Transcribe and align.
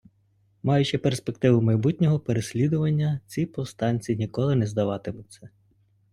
Маючи 0.63 0.97
перспективу 0.97 1.61
майбутнього 1.61 2.19
переслідування, 2.19 3.19
ці 3.27 3.45
повстанці 3.45 4.15
ніколи 4.15 4.55
не 4.55 4.67
здаватимуться. 4.67 5.49